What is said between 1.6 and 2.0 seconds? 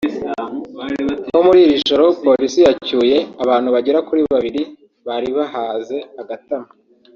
iri